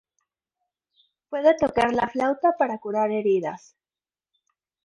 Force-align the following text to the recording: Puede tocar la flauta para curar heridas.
Puede 1.29 1.53
tocar 1.55 1.93
la 1.93 2.07
flauta 2.09 2.55
para 2.57 2.79
curar 2.79 3.11
heridas. 3.11 3.75